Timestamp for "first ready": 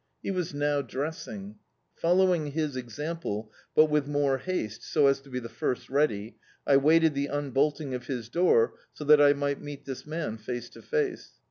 5.47-6.37